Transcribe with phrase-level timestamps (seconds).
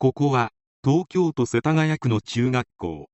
[0.00, 0.52] ここは
[0.84, 3.08] 東京都世田谷区の中学校。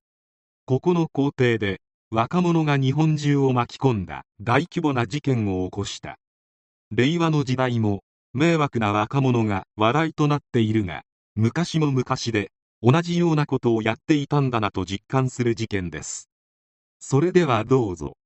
[0.66, 6.18] ここの校庭で若者が日本中を巻き込んだ大規模な事件を起こした。
[6.90, 8.02] 令和の時代も
[8.34, 11.04] 迷惑な若者が話題となっているが
[11.36, 12.50] 昔も昔で
[12.82, 16.28] 同じようなことをやっていたんだなと実感する事件です。
[17.00, 18.18] それではどうぞ。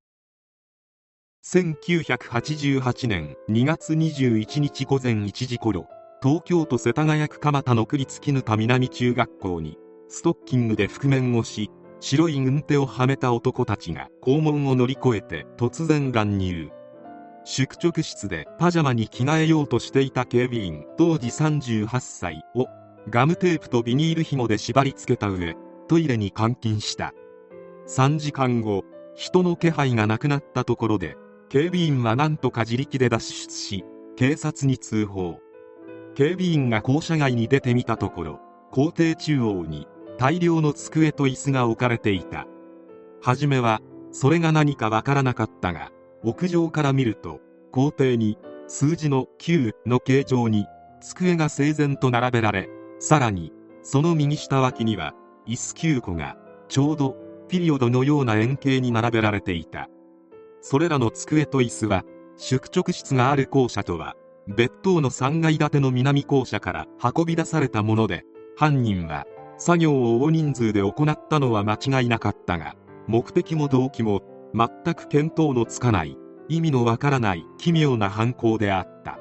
[1.46, 5.88] 1988年2月21日午前1時頃
[6.20, 16.70] 東京都世田谷区蒲田の区立絹田南中学校にストッキングで覆面をし白い軍手をはめた男たちが校門を乗り越えて突然乱入。
[17.44, 22.66] 宿直室でパジャマに着替えようとしていた警備員当時38歳を
[23.08, 25.54] ガムテープとビニール紐で縛り付けた上
[25.86, 27.14] トイレに監禁した。
[27.86, 28.82] 3時間後
[29.14, 31.16] 人の気配がなくなったところで
[31.48, 33.84] 警備員は何とか自力で脱出し
[34.16, 35.38] 警察に通報。
[36.18, 38.40] 警備員が校舎外に出てみたところ
[38.72, 39.86] 校庭中央に
[40.18, 42.48] 大量の机と椅子が置かれていた。
[43.22, 45.92] 初めはそれが何かわからなかったが
[46.24, 47.38] 屋上から見ると
[47.70, 50.66] 校庭に数字の9の形状に
[51.00, 53.52] 机が整然と並べられさらに
[53.84, 55.14] その右下脇には
[55.46, 57.16] 椅子9個がちょうど
[57.46, 59.88] ピリオドのような円形に並べられていた。
[60.62, 62.04] それらの机と椅子は
[62.36, 64.16] 宿直室がある校舎とは
[64.48, 68.24] 別棟の3階建ての南校舎から運び出されたもので
[68.56, 69.26] 犯人は
[69.58, 72.74] 作業を大人数で行ったのは間違いなかったが
[73.06, 74.22] 目的も動機も
[74.54, 76.16] 全く見当のつかない
[76.48, 79.18] 意味のわからない奇妙な犯行であった。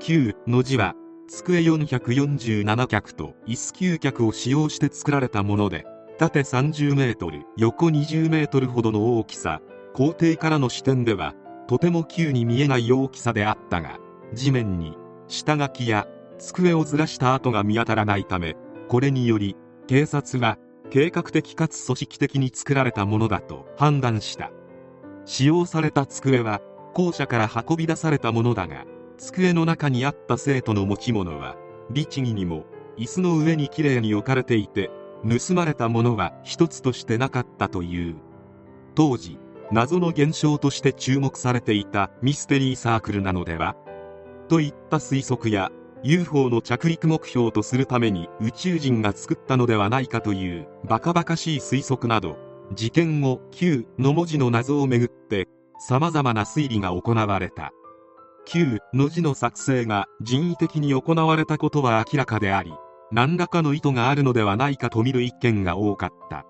[0.00, 0.94] 9の字は
[1.28, 5.84] 机447脚と椅子9脚を使用して作られたもので
[6.18, 9.60] 縦30メートル横20メートルほどの大きさ
[9.94, 11.34] 校庭からの視点では
[11.66, 13.98] とても急に見えない大きさであったが
[14.34, 14.96] 地面に
[15.28, 16.06] 下書きや
[16.38, 18.56] 机をずらした跡が見当たらないため
[18.88, 19.56] これにより
[19.86, 20.58] 警察は
[20.90, 24.50] 計画的かつ組織的に作られたものだと判断した。
[25.24, 26.60] 使用された机は
[26.94, 28.84] 校舎から運び出されたものだが
[29.18, 31.56] 机の中にあった生徒の持ち物は
[31.90, 32.64] 律儀にも
[32.96, 34.90] 椅子の上にきれいに置かれていて
[35.24, 38.16] 盗まれたものは一つとしてなかったという。
[38.94, 39.38] 当時
[39.72, 43.76] 謎の現象として注目されていたミステリーサークルなのでは
[44.48, 45.70] といった推測や
[46.02, 52.36] UFO の着陸目標とするために宇宙人が作ったのではないかというバカバカしい推測など
[52.74, 55.48] 事件後 Q の文字の謎をめぐって
[55.78, 57.72] 様々な推理が行われた。
[58.46, 62.72] Q の字の作成が人為的に行われたことは明らかであり
[63.10, 66.46] 何らかの意図があるのではないかと見る意見が多かった。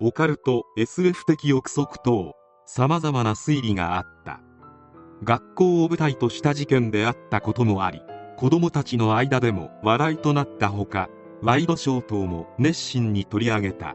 [0.00, 2.34] オカルト SF 的憶測等
[2.66, 4.40] 様々な推理があった。
[5.24, 8.02] 学校を舞台とした事件であったこともあり
[8.36, 11.08] 子供たちの間でも話題となったほか
[11.42, 13.94] ワイドショー等も熱心に取り上げた。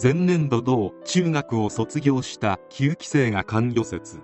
[0.00, 4.20] 前年度同中学を卒業した9期生が関与説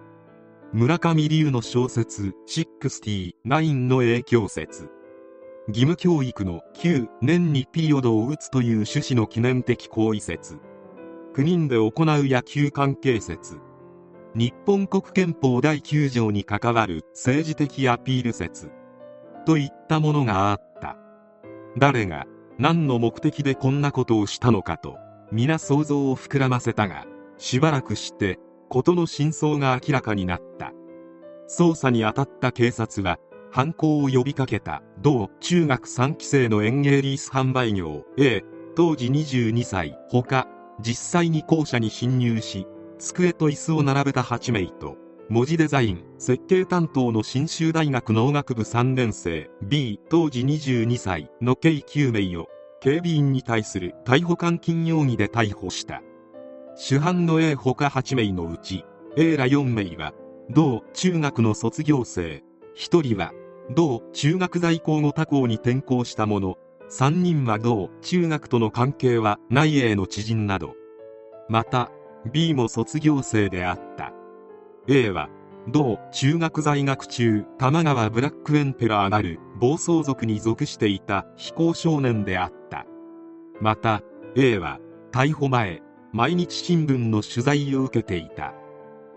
[0.73, 3.35] 村上龍の小説69
[3.87, 4.89] の影響説
[5.69, 10.59] 義務教育の9年にピリオドを打つという趣旨の記念的行為説
[11.35, 11.93] 9人で行う
[12.27, 13.59] 野球関係説
[14.35, 18.71] 日本国憲法第9条に関わる政治的アピール説。
[19.47, 20.97] といったものがあった。
[21.79, 22.27] 誰が
[22.59, 24.97] 何の目的でこんなことをしたのかと
[25.33, 27.07] 皆想像を膨らませたが
[27.37, 30.73] しばらくして事の真相が明らかになった。
[31.49, 33.19] 捜査に当たった警察は
[33.51, 38.43] 犯行を呼びかけた同中学3期生の園芸リース販売業 A
[38.77, 40.47] 当時22歳ほか
[40.81, 42.67] 実際に校舎に侵入し
[42.99, 44.97] 机と椅子を並べた8名と
[45.29, 52.47] 文字デザイン設計担当の信州大学農学部3年生 B 当時22歳の計9名を
[52.81, 56.03] 警備員に対する逮捕監禁容疑で逮捕した。
[56.77, 58.85] 主犯の A 他8名のうち
[59.17, 60.15] A ら4名は
[60.49, 62.43] 同中学の卒業生。
[62.77, 63.33] 1人は
[63.75, 66.57] 同中学在校後他校に転校した者
[66.89, 70.75] 3人は同中学との関係はない A の知人など。
[71.51, 71.91] また
[72.33, 74.13] B も卒業生であった。
[74.89, 75.29] A は
[75.69, 82.87] 同中学在学中玉川ブラックエンペラーなる暴走族に属していた非行少年であった。
[83.61, 84.03] また
[84.37, 84.79] A は
[85.13, 85.83] 逮捕前
[86.13, 88.55] 毎日新聞の取材を受けていた。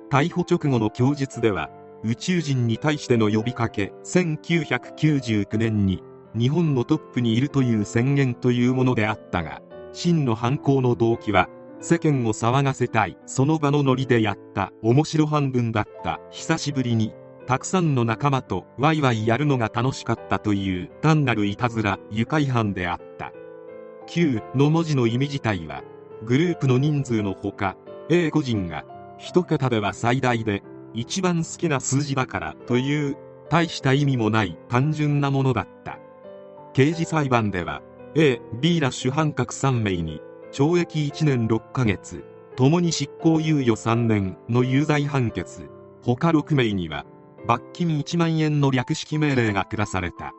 [0.09, 1.69] 逮捕直後の供述では
[2.03, 6.03] 宇宙人に対しての呼びかけ1999年に
[6.35, 9.61] 日本のトップにいるという宣言というものであったが
[9.93, 11.47] 真の犯行の動機は
[11.81, 13.17] 世間を騒がせたい。
[13.25, 14.71] その場のノリでやった。
[14.81, 16.21] 面白半分だった。
[16.29, 17.13] 久しぶりに。
[17.47, 23.33] たくさんの仲間とワイワイやるのが楽しかったという単なるいたずら愉快犯であった。
[24.07, 25.83] 9の文字の意味自体は
[26.23, 27.75] グループの人数のほか
[28.09, 28.85] A 個人が
[29.17, 30.63] 一桁では最大で
[30.93, 33.17] 一番好きな数字だからという
[33.49, 35.99] 大した意味もない単純なものだった。
[36.73, 37.81] 刑事裁判では
[38.15, 42.23] A、B ら主犯格3名に懲役1年6ヶ月
[42.57, 45.69] 共に執行猶予3年の有罪判決。
[46.03, 47.05] 他6名には
[47.47, 50.33] 罰金1万円の略式命令が下された。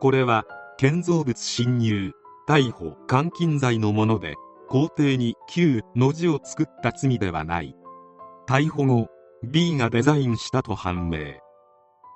[0.00, 0.46] これは
[0.78, 2.12] 建造物侵入
[2.48, 4.34] 逮捕監禁罪のもので
[4.68, 7.74] 校庭に旧の字を作った罪ではない。
[8.48, 9.08] 逮捕後
[9.42, 11.18] B がデザインしたと判明。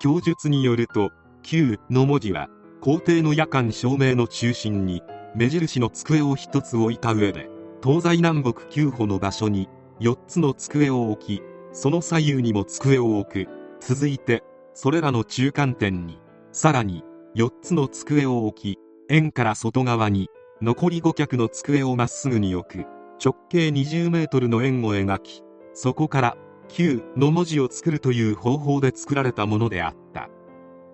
[0.01, 1.11] 供述によると
[1.43, 2.49] 旧の文字は
[2.81, 5.03] 校庭の夜間照明の中心に
[5.39, 7.49] 目印の机を1つ置いた上で
[7.81, 9.69] 東西南北9歩の場所に
[10.01, 11.43] 4つの机を置き
[11.73, 13.49] その左右にも机を置く。
[13.81, 14.43] 続いて
[14.75, 16.19] それらの中間点に
[16.51, 17.05] さらに
[17.37, 20.29] 4つの机を置き円から外側に
[20.61, 22.87] 残り5脚の机をまっすぐに置く。
[23.25, 25.43] 直径20メートルの円を描き
[25.73, 26.37] そこから
[26.71, 30.29] 9の文字を作るという方法で作られたものであった。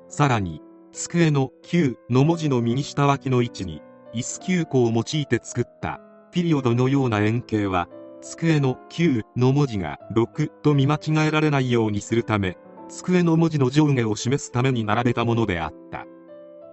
[0.09, 0.61] さらに
[0.93, 3.81] 机の9の文字の右下脇の位置に
[4.15, 6.01] 椅子9個を用いて作った
[6.31, 7.89] ピリオドのような円形は
[8.23, 12.57] 机の9の文字が6と見間違えられないようにするため
[12.89, 16.07] 机の文字の上下を示すために並べたものであった。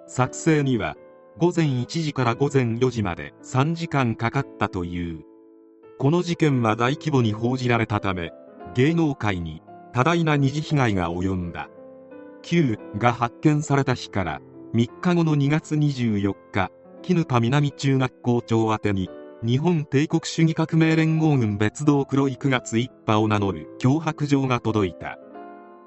[0.07, 0.95] 作成には
[1.37, 5.23] 午前1時から午前4時まで3時間かかったという。
[5.97, 8.31] この事件は大規模に報じられたため
[8.75, 9.61] 芸能界に
[9.93, 11.69] 多大な二次被害が及んだ。
[12.43, 14.41] Q が発見された日から
[14.73, 16.71] 3日後の2月24日
[17.01, 19.09] 絹田南中学校長宛に
[19.43, 25.17] 日本帝国主義革命連合軍別動黒い9月一派を名乗る脅迫状が届いた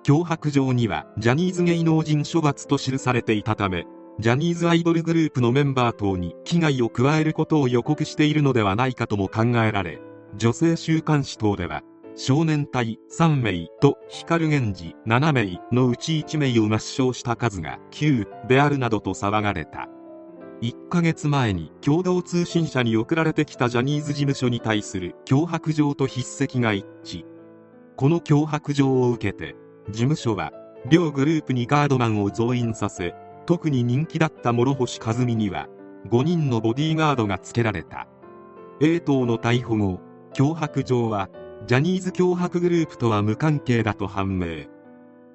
[0.05, 3.87] 脅迫状にはジャニーズ芸能人処罰と記されていたため
[4.19, 10.00] ジャニーズアイドルグループのメンバー等に危害を加えることを予告しているのではないかとも考えられ
[10.37, 11.82] 女性週刊誌等では
[12.17, 19.88] 少年隊3名と光源氏7名のうち1名を抹消した数が9であるなどと騒がれた
[20.64, 27.26] 1ヶ月前に共同通信社に送られてきたジャニーズ事務所に対する脅迫状と筆跡が一致。
[27.96, 29.56] この脅迫状を受けて
[29.90, 30.52] 事務所は
[30.88, 33.14] 両グループにガードマンを増員させ
[33.44, 35.69] 特に人気だった諸星和美には
[36.08, 38.08] 5人のボディーガードが付けられた。
[38.81, 40.00] A 党の逮捕後
[40.32, 41.28] 脅迫状は
[41.67, 44.64] ジャニーズ脅迫グループとは無関係だと判明。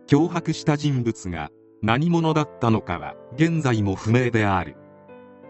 [0.07, 1.51] 脅迫した人物が
[1.83, 4.75] 何者だったのかは現在も不明である。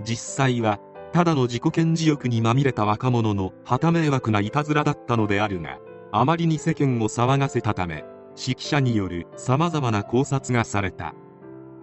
[0.05, 0.79] 実際は
[1.11, 5.79] ただの自己顕示欲にまみれた若者の旗迷惑ないたずらだったのであるが
[6.11, 8.05] あまりに世間を騒がせたため
[8.37, 11.13] 指揮者による様々な考察がされた。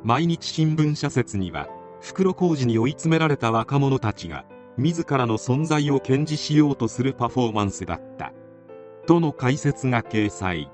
[0.02, 1.68] 毎日新聞社説には
[2.00, 4.44] 袋小路に追い詰められた若者たちが
[4.76, 8.32] 自らの存在を堅持しようとするパフォーマンスだった。
[9.06, 10.70] との解説が掲載。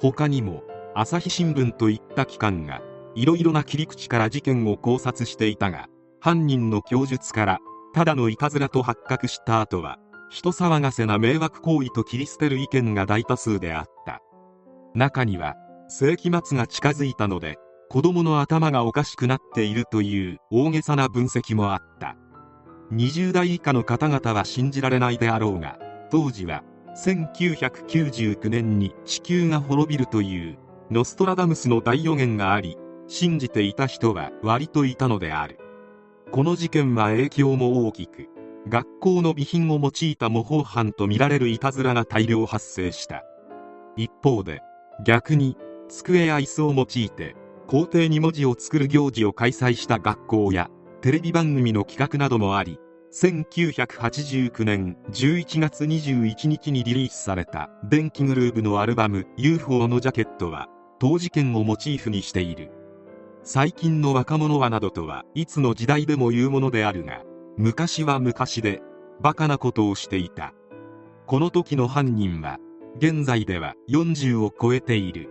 [0.00, 0.62] 他にも
[0.94, 2.82] 朝日新聞といった機関が
[3.14, 5.88] いろいろな切り口から事件を考察していたが
[6.20, 7.58] 犯人の供述から
[7.94, 9.98] ただのいたずらと発覚した後は
[10.30, 14.20] 人騒がせな迷惑行為と切り捨てる意見が大多数であった。
[14.94, 15.54] 中には
[15.88, 17.56] 世紀末が近づいたので
[17.88, 22.16] 子供の頭がおかしくなっているという大げさな分析もあった。
[22.92, 25.78] 20代以下の方々は信じられないであろうが
[26.10, 26.64] 当時は
[26.96, 30.58] 1999年に地球が滅びるという
[30.90, 35.59] ノストラダムスの大予言があり信じていた人は割といたのである。
[36.32, 38.28] この事件は影響も大きく
[38.68, 43.24] 学校の備品を用いた模倣犯とみられるいたずらが大量発生した。
[43.96, 44.60] 一方で
[45.04, 45.56] 逆に
[45.88, 47.34] 机や椅子を用いて
[47.66, 50.68] 校庭に文字を作る行事を開催した学校や
[51.00, 52.78] テレビ番組の企画などもあり
[53.12, 60.68] 1989年11月21日にリリースされた電気グルーヴのアルバム UFO のジャケットは
[61.00, 62.70] 当事件をモチーフにしている。
[63.52, 67.24] 最近の若者はなどとはいつの時代でも言うものであるが
[67.56, 68.80] 昔は昔で
[69.20, 70.54] バカなことをしていた。
[71.26, 72.58] この時の犯人は
[72.98, 75.28] 現在では40を超えている。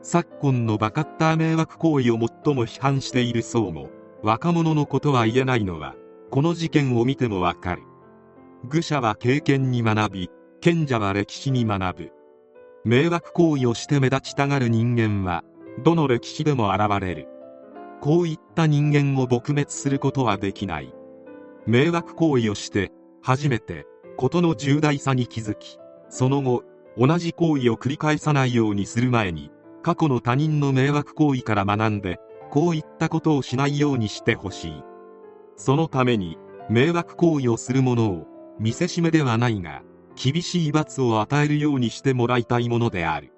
[0.00, 3.90] 昨今のバカッター迷惑行為を最も批判している層も
[4.22, 5.94] 若者のことは言えないのは
[6.30, 7.82] この事件を見てもわかる。
[8.66, 10.30] 愚者は経験に学び
[10.62, 12.10] 賢者は歴史に学ぶ。
[12.86, 15.44] 迷惑行為をして目立ちたがる人間は
[15.84, 17.28] どの歴史でも現れる。
[18.02, 20.92] こういった人間を撲滅することはできない。
[21.66, 22.90] 迷惑行為をして
[23.22, 25.78] 初めて事の重大さに気づき
[26.10, 26.64] その後
[26.98, 29.52] 同じ行為を繰り返さないようにする前に
[29.84, 32.18] 過去の他人の迷惑行為から学んで
[32.50, 34.82] こういったことをしないようにしてほしい。
[35.56, 38.26] そのために迷惑行為をする者を
[38.58, 39.82] 見せしめではないが
[40.16, 43.32] 厳しい罰を与えるようにしてもらいたいものである。